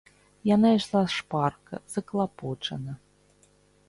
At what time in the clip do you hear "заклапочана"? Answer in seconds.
1.97-2.97